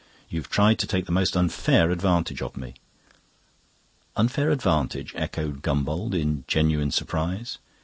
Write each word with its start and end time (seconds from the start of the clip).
"You've 0.29 0.49
tried 0.49 0.79
to 0.79 0.87
take 0.87 1.05
the 1.05 1.11
most 1.11 1.37
unfair 1.37 1.91
advantage 1.91 2.41
of 2.41 2.57
me." 2.57 2.73
"Unfair 4.15 4.49
advantage?" 4.49 5.13
echoed 5.15 5.61
Gombauld 5.61 6.15
in 6.15 6.43
genuine 6.47 6.89
surprise. 6.89 7.59